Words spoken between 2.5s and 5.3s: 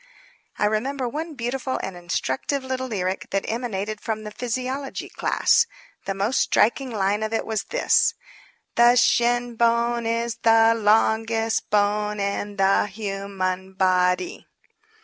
little lyric that emanated from the physiology